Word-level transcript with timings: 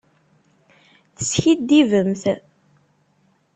Teskiddibemt. 1.17 2.23